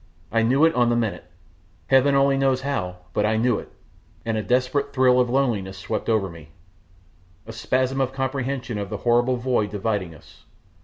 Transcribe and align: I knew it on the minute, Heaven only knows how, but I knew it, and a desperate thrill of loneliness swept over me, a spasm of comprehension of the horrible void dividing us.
I 0.31 0.41
knew 0.41 0.65
it 0.65 0.73
on 0.73 0.89
the 0.89 0.95
minute, 0.95 1.25
Heaven 1.85 2.15
only 2.15 2.35
knows 2.35 2.61
how, 2.61 2.97
but 3.13 3.23
I 3.23 3.37
knew 3.37 3.59
it, 3.59 3.71
and 4.25 4.35
a 4.35 4.41
desperate 4.41 4.93
thrill 4.93 5.19
of 5.19 5.29
loneliness 5.29 5.77
swept 5.77 6.09
over 6.09 6.27
me, 6.27 6.49
a 7.45 7.53
spasm 7.53 8.01
of 8.01 8.11
comprehension 8.11 8.79
of 8.79 8.89
the 8.89 8.97
horrible 9.05 9.37
void 9.37 9.69
dividing 9.69 10.15
us. 10.15 10.43